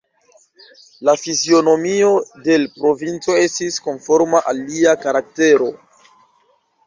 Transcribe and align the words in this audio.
La 1.07 1.13
fizionomio 1.23 2.07
de 2.47 2.55
l' 2.61 2.71
princo 3.01 3.35
estis 3.41 3.77
konforma 3.89 4.41
al 4.53 4.63
lia 4.71 4.95
karaktero. 5.05 5.69